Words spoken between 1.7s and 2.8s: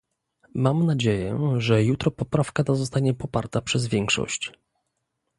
jutro poprawka ta